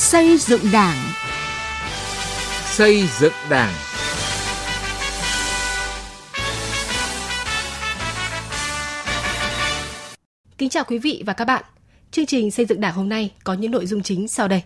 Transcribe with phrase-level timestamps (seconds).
[0.00, 0.96] Xây dựng Đảng.
[2.64, 3.74] Xây dựng Đảng.
[10.58, 11.64] Kính chào quý vị và các bạn.
[12.10, 14.62] Chương trình xây dựng Đảng hôm nay có những nội dung chính sau đây.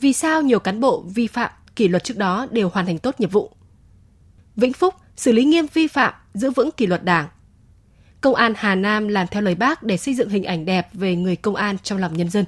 [0.00, 3.14] Vì sao nhiều cán bộ vi phạm kỷ luật trước đó đều hoàn thành tốt
[3.18, 3.50] nhiệm vụ?
[4.56, 7.28] Vĩnh Phúc xử lý nghiêm vi phạm, giữ vững kỷ luật Đảng.
[8.20, 11.16] Công an Hà Nam làm theo lời bác để xây dựng hình ảnh đẹp về
[11.16, 12.44] người công an trong lòng nhân dân.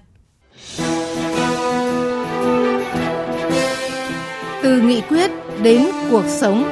[4.62, 5.30] Từ nghị quyết
[5.62, 6.64] đến cuộc sống.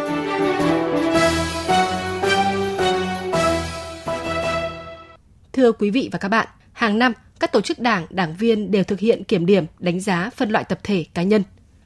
[5.52, 8.84] Thưa quý vị và các bạn, hàng năm các tổ chức đảng, đảng viên đều
[8.84, 11.42] thực hiện kiểm điểm, đánh giá, phân loại tập thể, cá nhân.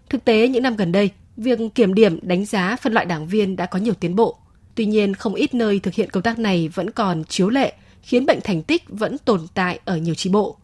[0.08, 3.56] Thực tế những năm gần đây, việc kiểm điểm, đánh giá, phân loại đảng viên
[3.56, 4.38] đã có nhiều tiến bộ.
[4.74, 7.72] Tuy nhiên, không ít nơi thực hiện công tác này vẫn còn chiếu lệ,
[8.02, 10.56] khiến bệnh thành tích vẫn tồn tại ở nhiều chi bộ.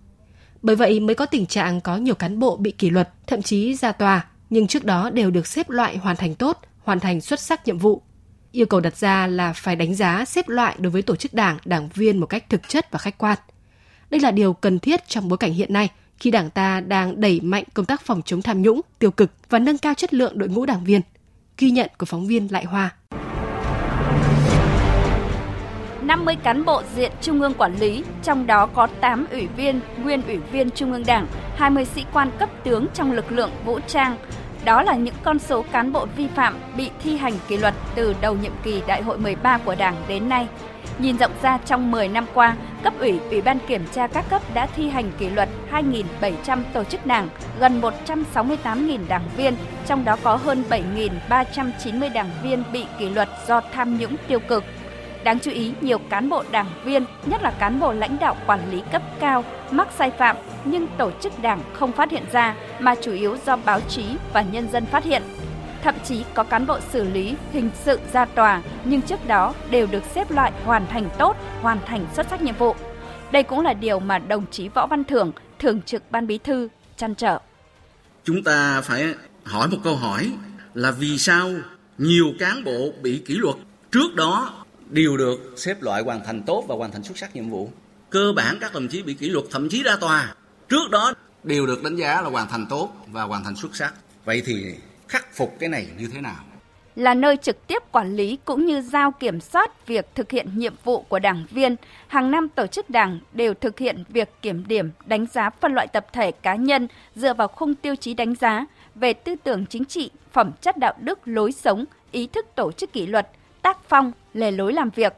[0.63, 3.75] Bởi vậy mới có tình trạng có nhiều cán bộ bị kỷ luật, thậm chí
[3.75, 7.41] ra tòa, nhưng trước đó đều được xếp loại hoàn thành tốt, hoàn thành xuất
[7.41, 8.03] sắc nhiệm vụ.
[8.53, 11.59] Yêu cầu đặt ra là phải đánh giá xếp loại đối với tổ chức đảng,
[11.65, 13.39] đảng viên một cách thực chất và khách quan.
[14.11, 17.41] Đây là điều cần thiết trong bối cảnh hiện nay khi Đảng ta đang đẩy
[17.41, 20.49] mạnh công tác phòng chống tham nhũng, tiêu cực và nâng cao chất lượng đội
[20.49, 21.01] ngũ đảng viên.
[21.59, 22.91] Ghi nhận của phóng viên Lại Hoa.
[26.03, 30.23] 50 cán bộ diện Trung ương quản lý, trong đó có 8 ủy viên, nguyên
[30.23, 31.27] ủy viên Trung ương Đảng,
[31.57, 34.17] 20 sĩ quan cấp tướng trong lực lượng vũ trang.
[34.65, 38.15] Đó là những con số cán bộ vi phạm bị thi hành kỷ luật từ
[38.21, 40.49] đầu nhiệm kỳ Đại hội 13 của Đảng đến nay.
[40.99, 44.43] Nhìn rộng ra trong 10 năm qua, cấp ủy, ủy ban kiểm tra các cấp
[44.55, 47.29] đã thi hành kỷ luật 2.700 tổ chức đảng,
[47.61, 49.57] gần 168.000 đảng viên,
[49.87, 54.65] trong đó có hơn 7.390 đảng viên bị kỷ luật do tham nhũng tiêu cực.
[55.29, 58.71] Đáng chú ý, nhiều cán bộ đảng viên, nhất là cán bộ lãnh đạo quản
[58.71, 62.95] lý cấp cao, mắc sai phạm nhưng tổ chức đảng không phát hiện ra mà
[63.03, 65.23] chủ yếu do báo chí và nhân dân phát hiện.
[65.83, 69.87] Thậm chí có cán bộ xử lý hình sự ra tòa nhưng trước đó đều
[69.87, 72.75] được xếp loại hoàn thành tốt, hoàn thành xuất sắc nhiệm vụ.
[73.33, 76.69] Đây cũng là điều mà đồng chí Võ Văn Thưởng, Thường trực Ban Bí thư,
[76.97, 77.39] chăn trở.
[78.25, 80.31] Chúng ta phải hỏi một câu hỏi
[80.75, 81.51] là vì sao
[81.99, 83.57] nhiều cán bộ bị kỷ luật
[83.93, 87.51] trước đó đều được xếp loại hoàn thành tốt và hoàn thành xuất sắc nhiệm
[87.51, 87.71] vụ.
[88.11, 90.35] Cơ bản các đồng chí bị kỷ luật thậm chí ra tòa
[90.69, 91.13] trước đó
[91.45, 93.95] đều được đánh giá là hoàn thành tốt và hoàn thành xuất sắc.
[94.25, 94.75] Vậy thì
[95.09, 96.45] khắc phục cái này như thế nào?
[96.99, 100.75] là nơi trực tiếp quản lý cũng như giao kiểm soát việc thực hiện nhiệm
[100.85, 101.77] vụ của đảng viên.
[102.07, 105.87] Hàng năm tổ chức đảng đều thực hiện việc kiểm điểm, đánh giá phân loại
[105.87, 109.85] tập thể cá nhân dựa vào khung tiêu chí đánh giá về tư tưởng chính
[109.85, 113.29] trị, phẩm chất đạo đức, lối sống, ý thức tổ chức kỷ luật,
[113.63, 115.13] tác phong, lề lối làm việc.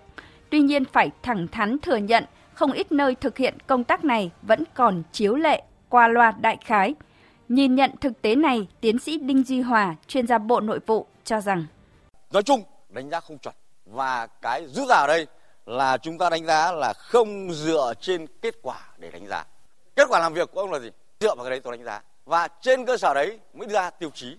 [0.51, 4.31] Tuy nhiên phải thẳng thắn thừa nhận, không ít nơi thực hiện công tác này
[4.43, 6.95] vẫn còn chiếu lệ, qua loa đại khái.
[7.49, 11.07] Nhìn nhận thực tế này, tiến sĩ Đinh Duy Hòa, chuyên gia Bộ Nội vụ
[11.25, 11.67] cho rằng
[12.31, 13.55] nói chung đánh giá không chuẩn
[13.85, 15.27] và cái rút ra ở đây
[15.67, 19.45] là chúng ta đánh giá là không dựa trên kết quả để đánh giá.
[19.97, 20.91] Kết quả làm việc của ông là gì?
[21.21, 23.91] Dựa vào cái đấy tôi đánh giá và trên cơ sở đấy mới đưa ra
[23.91, 24.37] tiêu chí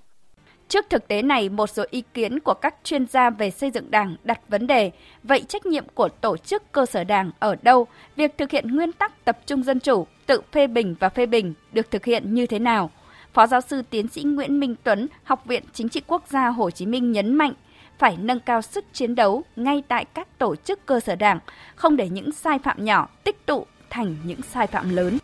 [0.71, 3.91] Trước thực tế này, một số ý kiến của các chuyên gia về xây dựng
[3.91, 4.91] đảng đặt vấn đề,
[5.23, 7.87] vậy trách nhiệm của tổ chức cơ sở đảng ở đâu?
[8.15, 11.53] Việc thực hiện nguyên tắc tập trung dân chủ, tự phê bình và phê bình
[11.73, 12.89] được thực hiện như thế nào?
[13.33, 16.71] Phó giáo sư tiến sĩ Nguyễn Minh Tuấn, Học viện Chính trị Quốc gia Hồ
[16.71, 17.53] Chí Minh nhấn mạnh,
[17.99, 21.39] phải nâng cao sức chiến đấu ngay tại các tổ chức cơ sở đảng,
[21.75, 25.17] không để những sai phạm nhỏ tích tụ thành những sai phạm lớn.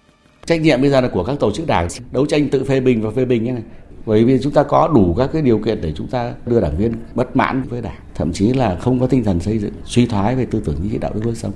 [0.45, 3.01] Trách nhiệm bây giờ là của các tổ chức đảng đấu tranh tự phê bình
[3.01, 3.63] và phê bình như này
[4.07, 6.77] bởi vì chúng ta có đủ các cái điều kiện để chúng ta đưa đảng
[6.77, 7.99] viên bất mãn với đảng.
[8.15, 10.91] Thậm chí là không có tinh thần xây dựng, suy thoái về tư tưởng chính
[10.91, 11.51] trị đạo đức lối sống.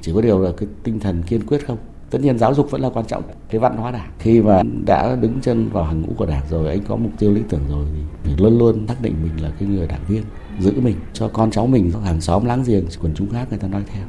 [0.00, 1.78] Chỉ có điều là cái tinh thần kiên quyết không.
[2.10, 3.22] Tất nhiên giáo dục vẫn là quan trọng.
[3.50, 4.10] Cái văn hóa đảng.
[4.18, 7.32] Khi mà đã đứng chân vào hàng ngũ của đảng rồi, anh có mục tiêu
[7.32, 7.86] lý tưởng rồi
[8.24, 10.22] thì luôn luôn xác định mình là cái người đảng viên,
[10.60, 13.68] giữ mình, cho con cháu mình hàng xóm láng giềng, quần chúng khác người ta
[13.68, 14.04] nói theo.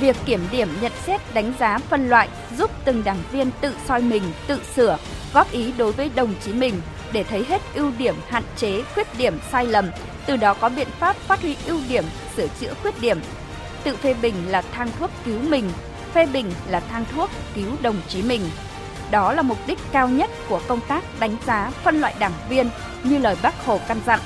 [0.00, 2.28] Việc kiểm điểm, nhận xét, đánh giá, phân loại
[2.58, 4.98] giúp từng đảng viên tự soi mình, tự sửa,
[5.34, 6.80] góp ý đối với đồng chí mình
[7.12, 9.90] để thấy hết ưu điểm, hạn chế, khuyết điểm, sai lầm,
[10.26, 12.04] từ đó có biện pháp phát huy ưu điểm,
[12.36, 13.20] sửa chữa khuyết điểm.
[13.84, 15.70] Tự phê bình là thang thuốc cứu mình,
[16.12, 18.42] phê bình là thang thuốc cứu đồng chí mình.
[19.10, 22.68] Đó là mục đích cao nhất của công tác đánh giá, phân loại đảng viên
[23.02, 24.20] như lời Bác Hồ căn dặn.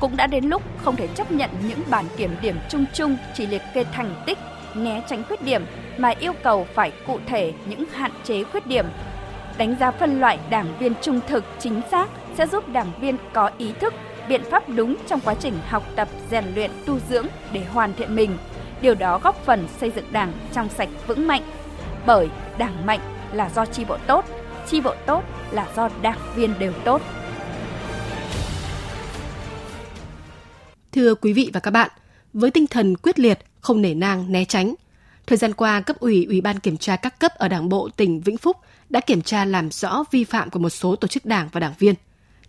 [0.00, 3.46] Cũng đã đến lúc không thể chấp nhận những bản kiểm điểm chung chung chỉ
[3.46, 4.38] liệt kê thành tích,
[4.76, 5.62] né tránh khuyết điểm
[5.98, 8.86] mà yêu cầu phải cụ thể những hạn chế khuyết điểm.
[9.58, 13.50] Đánh giá phân loại đảng viên trung thực chính xác sẽ giúp đảng viên có
[13.58, 13.94] ý thức
[14.28, 18.16] biện pháp đúng trong quá trình học tập rèn luyện tu dưỡng để hoàn thiện
[18.16, 18.38] mình.
[18.80, 21.42] Điều đó góp phần xây dựng đảng trong sạch vững mạnh.
[22.06, 22.28] Bởi
[22.58, 23.00] đảng mạnh
[23.32, 24.24] là do chi bộ tốt
[24.66, 27.02] chi bộ tốt là do đảng viên đều tốt.
[30.92, 31.90] Thưa quý vị và các bạn,
[32.32, 34.74] với tinh thần quyết liệt, không nể nang né tránh,
[35.26, 38.20] thời gian qua cấp ủy Ủy ban kiểm tra các cấp ở Đảng bộ tỉnh
[38.20, 38.56] Vĩnh Phúc
[38.90, 41.74] đã kiểm tra làm rõ vi phạm của một số tổ chức đảng và đảng
[41.78, 41.94] viên.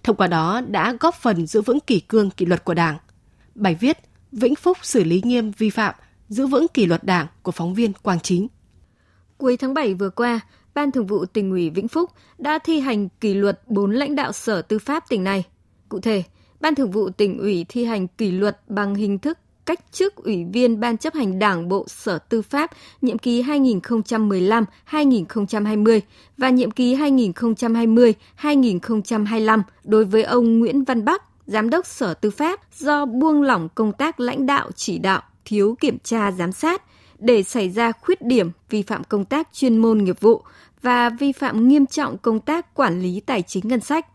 [0.04, 2.98] Thông qua đó đã góp phần giữ vững kỷ cương kỷ luật của Đảng.
[3.56, 3.98] Bài viết
[4.32, 5.96] Vĩnh Phúc xử lý nghiêm vi phạm,
[6.30, 8.48] giữ vững kỷ luật Đảng của phóng viên Quang Chính.
[9.38, 10.40] Cuối tháng 7 vừa qua,
[10.74, 14.32] Ban Thường vụ tỉnh ủy Vĩnh Phúc đã thi hành kỷ luật 4 lãnh đạo
[14.32, 15.44] Sở Tư pháp tỉnh này.
[15.90, 16.24] Cụ thể,
[16.60, 20.46] Ban Thường vụ tỉnh ủy thi hành kỷ luật bằng hình thức cách chức Ủy
[20.54, 22.72] viên Ban chấp hành Đảng Bộ Sở Tư pháp
[23.02, 26.00] nhiệm kỳ 2015-2020
[26.38, 32.60] và nhiệm kỳ 2020-2025 đối với ông Nguyễn Văn Bắc, Giám đốc Sở Tư pháp
[32.78, 36.82] do buông lỏng công tác lãnh đạo chỉ đạo, thiếu kiểm tra giám sát
[37.20, 40.42] để xảy ra khuyết điểm vi phạm công tác chuyên môn nghiệp vụ
[40.82, 44.08] và vi phạm nghiêm trọng công tác quản lý tài chính ngân sách.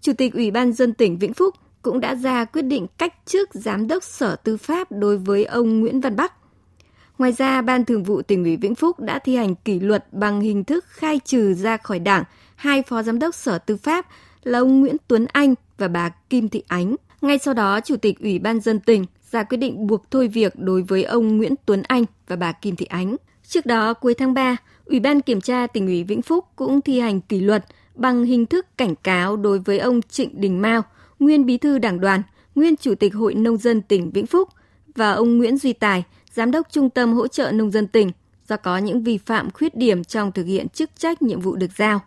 [0.00, 1.54] Chủ tịch Ủy ban dân tỉnh Vĩnh Phúc
[1.84, 5.80] cũng đã ra quyết định cách chức Giám đốc Sở Tư pháp đối với ông
[5.80, 6.32] Nguyễn Văn Bắc.
[7.18, 10.40] Ngoài ra, Ban Thường vụ tỉnh ủy Vĩnh Phúc đã thi hành kỷ luật bằng
[10.40, 12.24] hình thức khai trừ ra khỏi Đảng
[12.56, 14.06] hai phó giám đốc Sở Tư pháp
[14.42, 16.96] là ông Nguyễn Tuấn Anh và bà Kim Thị Ánh.
[17.20, 20.52] Ngay sau đó, Chủ tịch Ủy ban dân tỉnh ra quyết định buộc thôi việc
[20.56, 23.16] đối với ông Nguyễn Tuấn Anh và bà Kim Thị Ánh.
[23.46, 27.00] Trước đó, cuối tháng 3, Ủy ban Kiểm tra tỉnh ủy Vĩnh Phúc cũng thi
[27.00, 27.64] hành kỷ luật
[27.94, 30.82] bằng hình thức cảnh cáo đối với ông Trịnh Đình Mao,
[31.18, 32.22] nguyên bí thư đảng đoàn,
[32.54, 34.48] nguyên chủ tịch Hội Nông dân tỉnh Vĩnh Phúc
[34.94, 38.10] và ông Nguyễn Duy Tài, giám đốc Trung tâm hỗ trợ nông dân tỉnh
[38.48, 41.70] do có những vi phạm khuyết điểm trong thực hiện chức trách nhiệm vụ được
[41.76, 42.00] giao.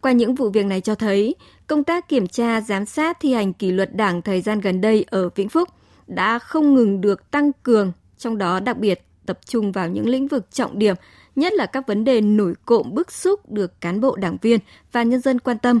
[0.00, 1.34] Qua những vụ việc này cho thấy,
[1.66, 5.04] công tác kiểm tra giám sát thi hành kỷ luật đảng thời gian gần đây
[5.10, 5.68] ở Vĩnh Phúc
[6.06, 10.28] đã không ngừng được tăng cường, trong đó đặc biệt tập trung vào những lĩnh
[10.28, 10.94] vực trọng điểm,
[11.36, 14.60] nhất là các vấn đề nổi cộm bức xúc được cán bộ đảng viên
[14.92, 15.80] và nhân dân quan tâm.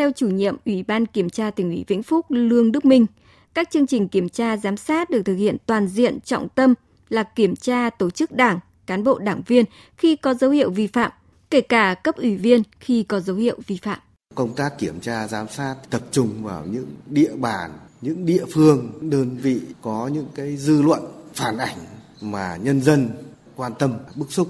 [0.00, 3.06] Theo chủ nhiệm Ủy ban Kiểm tra tỉnh ủy Vĩnh Phúc Lương Đức Minh,
[3.54, 6.74] các chương trình kiểm tra giám sát được thực hiện toàn diện trọng tâm
[7.08, 9.64] là kiểm tra tổ chức đảng, cán bộ đảng viên
[9.96, 11.10] khi có dấu hiệu vi phạm,
[11.50, 13.98] kể cả cấp ủy viên khi có dấu hiệu vi phạm.
[14.34, 17.70] Công tác kiểm tra giám sát tập trung vào những địa bàn,
[18.00, 21.00] những địa phương, đơn vị có những cái dư luận
[21.34, 21.78] phản ảnh
[22.20, 23.10] mà nhân dân
[23.56, 24.48] quan tâm, bức xúc.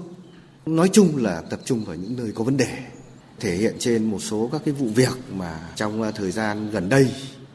[0.65, 2.77] Nói chung là tập trung vào những nơi có vấn đề
[3.41, 6.89] thể hiện trên một số các cái vụ việc mà trong ờ, thời gian gần
[6.89, 7.11] đây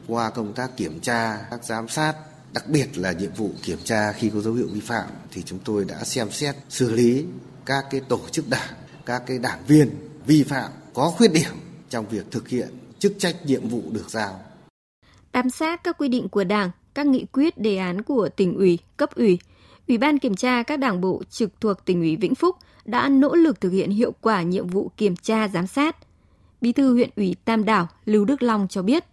[0.07, 2.13] qua công tác kiểm tra, các giám sát,
[2.53, 5.59] đặc biệt là nhiệm vụ kiểm tra khi có dấu hiệu vi phạm thì chúng
[5.59, 7.25] tôi đã xem xét xử lý
[7.65, 8.73] các cái tổ chức đảng,
[9.05, 9.89] các cái đảng viên
[10.25, 11.55] vi phạm có khuyết điểm
[11.89, 12.69] trong việc thực hiện
[12.99, 14.41] chức trách nhiệm vụ được giao.
[15.33, 18.79] Bám sát các quy định của Đảng, các nghị quyết đề án của tỉnh ủy,
[18.97, 19.39] cấp ủy,
[19.87, 22.55] Ủy ban kiểm tra các đảng bộ trực thuộc tỉnh ủy Vĩnh Phúc
[22.85, 25.97] đã nỗ lực thực hiện hiệu quả nhiệm vụ kiểm tra giám sát.
[26.61, 29.03] Bí thư huyện ủy Tam Đảo Lưu Đức Long cho biết,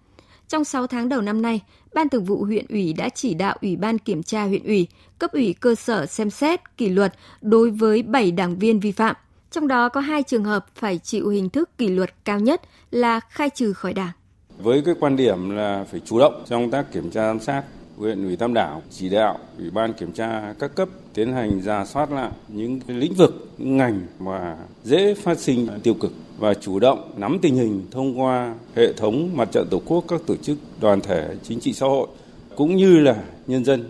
[0.49, 1.61] trong 6 tháng đầu năm nay,
[1.95, 4.89] Ban Thường vụ huyện ủy đã chỉ đạo Ủy ban kiểm tra huyện ủy,
[5.19, 9.17] cấp ủy cơ sở xem xét kỷ luật đối với 7 đảng viên vi phạm.
[9.51, 13.21] Trong đó có hai trường hợp phải chịu hình thức kỷ luật cao nhất là
[13.21, 14.13] khai trừ khỏi đảng.
[14.59, 17.63] Với cái quan điểm là phải chủ động trong công tác kiểm tra giám sát,
[17.99, 21.85] huyện ủy Tam Đảo chỉ đạo ủy ban kiểm tra các cấp tiến hành ra
[21.85, 27.11] soát lại những lĩnh vực, ngành mà dễ phát sinh tiêu cực và chủ động
[27.17, 31.01] nắm tình hình thông qua hệ thống mặt trận tổ quốc các tổ chức đoàn
[31.01, 32.09] thể chính trị xã hội
[32.57, 33.85] cũng như là nhân dân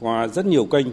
[0.00, 0.86] qua rất nhiều kênh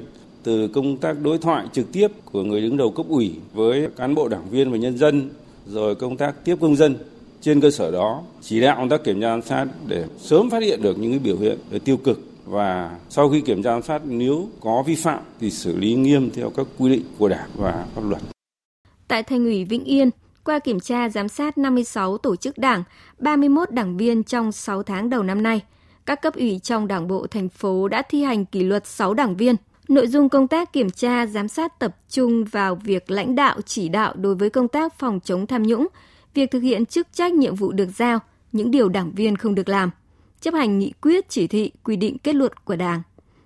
[0.43, 4.15] từ công tác đối thoại trực tiếp của người đứng đầu cấp ủy với cán
[4.15, 5.29] bộ đảng viên và nhân dân
[5.67, 6.95] rồi công tác tiếp công dân.
[7.41, 10.63] Trên cơ sở đó chỉ đạo công tác kiểm tra giám sát để sớm phát
[10.63, 14.49] hiện được những biểu hiện tiêu cực và sau khi kiểm tra giám sát nếu
[14.59, 18.01] có vi phạm thì xử lý nghiêm theo các quy định của Đảng và pháp
[18.09, 18.21] luật.
[19.07, 20.09] Tại Thành ủy Vĩnh Yên,
[20.43, 22.83] qua kiểm tra giám sát 56 tổ chức đảng,
[23.19, 25.61] 31 đảng viên trong 6 tháng đầu năm nay,
[26.05, 29.35] các cấp ủy trong đảng bộ thành phố đã thi hành kỷ luật 6 đảng
[29.35, 29.55] viên.
[29.87, 33.89] Nội dung công tác kiểm tra giám sát tập trung vào việc lãnh đạo chỉ
[33.89, 35.87] đạo đối với công tác phòng chống tham nhũng,
[36.33, 38.19] việc thực hiện chức trách nhiệm vụ được giao,
[38.51, 39.91] những điều đảng viên không được làm–
[40.43, 43.01] chấp hành nghị quyết, chỉ thị, quy định kết luận của Đảng.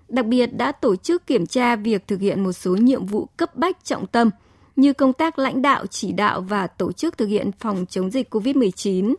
[0.08, 3.56] Đặc biệt đã tổ chức kiểm tra việc thực hiện một số nhiệm vụ cấp
[3.56, 4.30] bách trọng tâm
[4.76, 8.34] như công tác lãnh đạo, chỉ đạo và tổ chức thực hiện phòng chống dịch
[8.34, 9.14] COVID-19,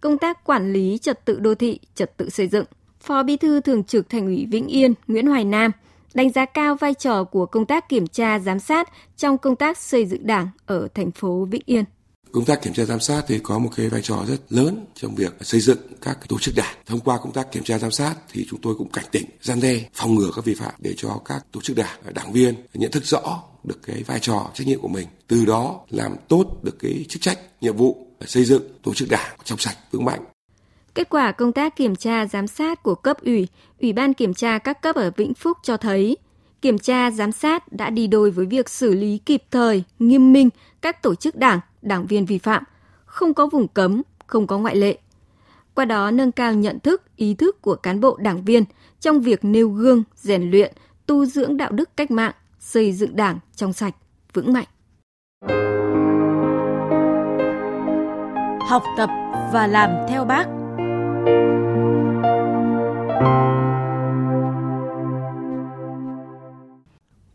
[0.00, 2.64] công tác quản lý trật tự đô thị, trật tự xây dựng.
[3.00, 5.70] Phó Bí thư Thường trực Thành ủy Vĩnh Yên Nguyễn Hoài Nam
[6.14, 9.78] đánh giá cao vai trò của công tác kiểm tra giám sát trong công tác
[9.78, 11.84] xây dựng Đảng ở thành phố Vĩnh Yên.
[12.32, 15.14] Công tác kiểm tra giám sát thì có một cái vai trò rất lớn trong
[15.14, 16.76] việc xây dựng các tổ chức đảng.
[16.86, 19.60] Thông qua công tác kiểm tra giám sát thì chúng tôi cũng cảnh tỉnh, gian
[19.60, 22.90] đe, phòng ngừa các vi phạm để cho các tổ chức đảng, đảng viên nhận
[22.90, 25.06] thức rõ được cái vai trò trách nhiệm của mình.
[25.26, 29.36] Từ đó làm tốt được cái chức trách, nhiệm vụ xây dựng tổ chức đảng
[29.44, 30.20] trong sạch, vững mạnh.
[30.94, 33.48] Kết quả công tác kiểm tra giám sát của cấp ủy,
[33.80, 36.16] Ủy ban kiểm tra các cấp ở Vĩnh Phúc cho thấy
[36.62, 40.48] kiểm tra giám sát đã đi đôi với việc xử lý kịp thời, nghiêm minh
[40.82, 42.64] các tổ chức đảng, đảng viên vi phạm,
[43.04, 44.98] không có vùng cấm, không có ngoại lệ.
[45.74, 48.64] Qua đó nâng cao nhận thức, ý thức của cán bộ đảng viên
[49.00, 50.74] trong việc nêu gương, rèn luyện,
[51.06, 53.94] tu dưỡng đạo đức cách mạng, xây dựng đảng trong sạch,
[54.32, 54.66] vững mạnh.
[58.68, 59.10] Học tập
[59.52, 60.46] và làm theo bác.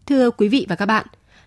[0.05, 1.05] Thưa quý vị và các bạn,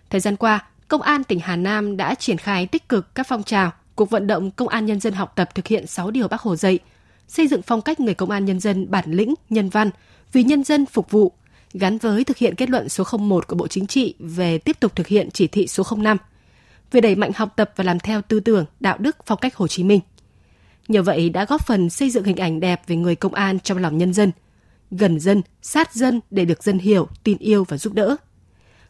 [0.09, 3.43] thời gian qua, Công an tỉnh Hà Nam đã triển khai tích cực các phong
[3.43, 6.41] trào, cuộc vận động công an nhân dân học tập thực hiện 6 điều Bác
[6.41, 6.79] Hồ dạy,
[7.27, 9.89] xây dựng phong cách người công an nhân dân bản lĩnh, nhân văn,
[10.31, 11.31] vì nhân dân phục vụ,
[11.73, 14.95] gắn với thực hiện kết luận số 01 của Bộ Chính trị về tiếp tục
[14.95, 16.17] thực hiện chỉ thị số 05
[16.91, 19.67] về đẩy mạnh học tập và làm theo tư tưởng, đạo đức, phong cách Hồ
[19.67, 19.99] Chí Minh.
[20.87, 23.77] Nhờ vậy đã góp phần xây dựng hình ảnh đẹp về người công an trong
[23.77, 24.31] lòng nhân dân,
[24.91, 28.15] gần dân, sát dân để được dân hiểu, tin yêu và giúp đỡ.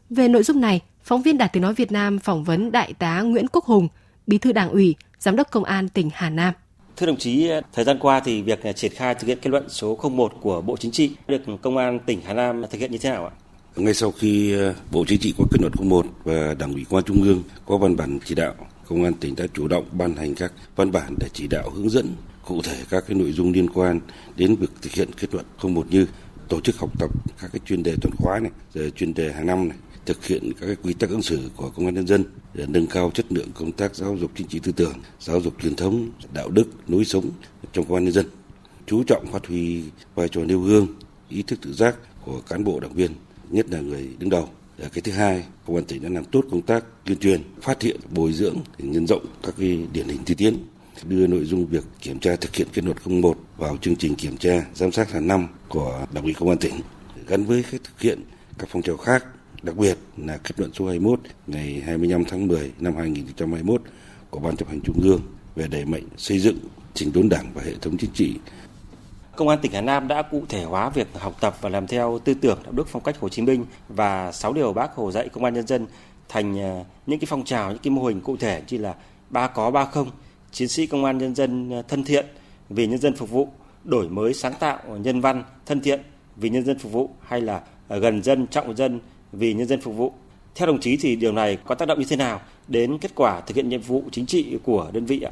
[0.09, 3.21] Về nội dung này, phóng viên Đài Tiếng Nói Việt Nam phỏng vấn Đại tá
[3.21, 3.87] Nguyễn Quốc Hùng,
[4.27, 6.53] Bí thư Đảng ủy, Giám đốc Công an tỉnh Hà Nam.
[6.97, 9.99] Thưa đồng chí, thời gian qua thì việc triển khai thực hiện kết luận số
[10.11, 13.09] 01 của Bộ Chính trị được Công an tỉnh Hà Nam thực hiện như thế
[13.09, 13.31] nào ạ?
[13.75, 16.97] Ngay sau khi ờ, Bộ Chính trị có kết luận 01 và Đảng ủy Công
[16.97, 18.53] an Trung ương có văn bản chỉ đạo,
[18.87, 21.89] Công an tỉnh đã chủ động ban hành các văn bản để chỉ đạo hướng
[21.89, 22.15] dẫn
[22.45, 23.99] cụ thể các cái nội dung liên quan
[24.35, 26.05] đến việc thực hiện kết luận 01 như
[26.49, 27.09] tổ chức học tập
[27.41, 30.51] các cái chuyên đề tuần khóa này, rồi chuyên đề hàng năm này, thực hiện
[30.59, 33.25] các cái quy tắc ứng xử của công an nhân dân để nâng cao chất
[33.29, 36.65] lượng công tác giáo dục chính trị tư tưởng, giáo dục truyền thống, đạo đức,
[36.87, 37.29] lối sống
[37.73, 38.25] trong công an nhân dân.
[38.87, 39.83] Chú trọng phát huy
[40.15, 40.87] vai trò nêu gương,
[41.29, 43.11] ý thức tự giác của cán bộ đảng viên,
[43.49, 44.49] nhất là người đứng đầu.
[44.77, 47.99] Cái thứ hai, công an tỉnh đã làm tốt công tác tuyên truyền, phát hiện,
[48.09, 50.57] bồi dưỡng, nhân rộng các cái điển hình tiên tiến
[51.03, 54.37] đưa nội dung việc kiểm tra thực hiện kết luận 01 vào chương trình kiểm
[54.37, 56.73] tra giám sát hàng năm của Đảng ủy Công an tỉnh
[57.27, 58.19] gắn với thực hiện
[58.57, 59.25] các phong trào khác
[59.63, 63.81] đặc biệt là kết luận số 21 ngày 25 tháng 10 năm 2021
[64.29, 65.21] của Ban chấp hành Trung ương
[65.55, 66.57] về đẩy mạnh xây dựng
[66.93, 68.35] chỉnh đốn đảng và hệ thống chính trị.
[69.35, 72.19] Công an tỉnh Hà Nam đã cụ thể hóa việc học tập và làm theo
[72.23, 75.29] tư tưởng đạo đức phong cách Hồ Chí Minh và 6 điều Bác Hồ dạy
[75.29, 75.87] công an nhân dân
[76.29, 78.95] thành à, những cái phong trào, những cái mô hình cụ thể như là
[79.29, 80.09] ba có ba không,
[80.51, 82.25] chiến sĩ công an nhân dân à, thân thiện
[82.69, 83.47] vì nhân dân phục vụ,
[83.83, 86.01] đổi mới sáng tạo nhân văn thân thiện
[86.35, 88.99] vì nhân dân phục vụ hay là à, gần dân trọng dân
[89.33, 90.13] vì nhân dân phục vụ.
[90.55, 93.41] Theo đồng chí thì điều này có tác động như thế nào đến kết quả
[93.41, 95.31] thực hiện nhiệm vụ chính trị của đơn vị ạ?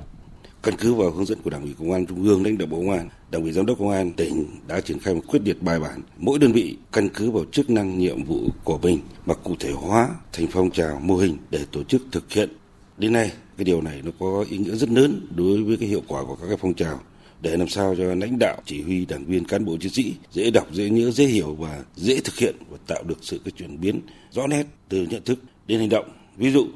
[0.63, 2.77] Căn cứ vào hướng dẫn của Đảng ủy Công an Trung ương lãnh đạo Bộ
[2.77, 5.62] Công an, Đảng ủy Giám đốc Công an tỉnh đã triển khai một quyết liệt
[5.62, 6.01] bài bản.
[6.18, 9.72] Mỗi đơn vị căn cứ vào chức năng nhiệm vụ của mình mà cụ thể
[9.72, 12.50] hóa thành phong trào mô hình để tổ chức thực hiện.
[12.98, 16.01] Đến nay, cái điều này nó có ý nghĩa rất lớn đối với cái hiệu
[16.08, 17.00] quả của các cái phong trào
[17.41, 20.51] để làm sao cho lãnh đạo chỉ huy đảng viên cán bộ chiến sĩ dễ
[20.51, 23.81] đọc, dễ nhớ, dễ hiểu và dễ thực hiện và tạo được sự cái chuyển
[23.81, 26.10] biến rõ nét từ nhận thức đến hành động.
[26.38, 26.67] Ví dụ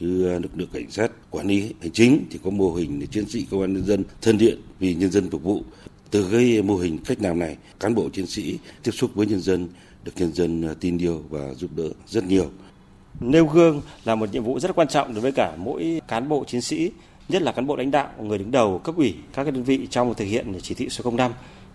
[0.00, 3.06] như à, lực lượng cảnh sát quản lý hành chính thì có mô hình để
[3.06, 5.62] chiến sĩ công an nhân dân thân thiện vì nhân dân phục vụ.
[6.10, 9.40] Từ cái mô hình cách làm này, cán bộ chiến sĩ tiếp xúc với nhân
[9.40, 9.68] dân
[10.04, 12.50] được nhân dân à, tin yêu và giúp đỡ rất nhiều.
[13.20, 16.44] Nêu gương là một nhiệm vụ rất quan trọng đối với cả mỗi cán bộ
[16.46, 16.90] chiến sĩ
[17.28, 20.14] nhất là cán bộ lãnh đạo, người đứng đầu cấp ủy các đơn vị trong
[20.14, 21.32] thực hiện chỉ thị số 05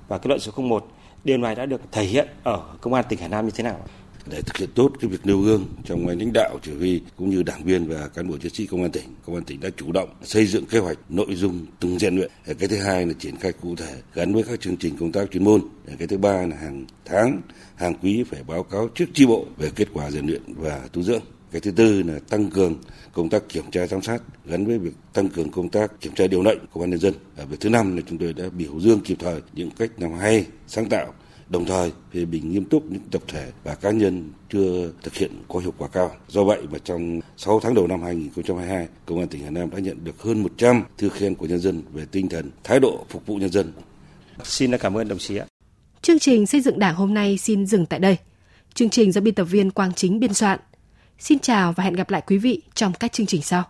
[0.07, 0.87] và kết luận số 01.
[1.23, 3.79] Điều này đã được thể hiện ở công an tỉnh Hà Nam như thế nào?
[4.25, 7.29] để thực hiện tốt cái việc nêu gương trong ngành lãnh đạo chỉ huy cũng
[7.29, 9.69] như đảng viên và cán bộ chiến sĩ công an tỉnh công an tỉnh đã
[9.77, 13.13] chủ động xây dựng kế hoạch nội dung từng rèn luyện cái thứ hai là
[13.19, 15.61] triển khai cụ thể gắn với các chương trình công tác chuyên môn
[15.99, 17.41] cái thứ ba là hàng tháng
[17.75, 21.03] hàng quý phải báo cáo trước tri bộ về kết quả rèn luyện và tu
[21.03, 22.75] dưỡng cái thứ tư là tăng cường
[23.13, 26.27] công tác kiểm tra giám sát gắn với việc tăng cường công tác kiểm tra
[26.27, 27.13] điều lệnh của công an nhân dân.
[27.35, 30.13] Và việc thứ năm là chúng tôi đã biểu dương kịp thời những cách làm
[30.13, 31.13] hay, sáng tạo,
[31.49, 35.31] đồng thời phê bình nghiêm túc những tập thể và cá nhân chưa thực hiện
[35.47, 36.11] có hiệu quả cao.
[36.27, 39.79] Do vậy mà trong 6 tháng đầu năm 2022, Công an tỉnh Hà Nam đã
[39.79, 43.25] nhận được hơn 100 thư khen của nhân dân về tinh thần, thái độ phục
[43.25, 43.73] vụ nhân dân.
[44.43, 45.45] Xin cảm ơn đồng chí ạ.
[46.01, 48.17] Chương trình xây dựng Đảng hôm nay xin dừng tại đây.
[48.73, 50.59] Chương trình do biên tập viên Quang Chính biên soạn.
[51.21, 53.63] Xin chào và hẹn gặp lại quý vị trong các chương trình sau.